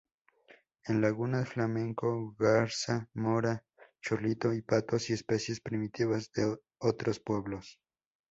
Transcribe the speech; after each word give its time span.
En 0.87 0.99
lagunas:flamenco, 0.99 2.33
garza 2.39 3.07
mora, 3.13 3.63
chorlito 4.01 4.51
y 4.55 4.63
patos 4.63 5.11
y 5.11 5.13
especies 5.13 5.61
primitivas 5.61 6.31
de 6.31 6.57
otros 6.79 7.19
pueblos. 7.19 7.79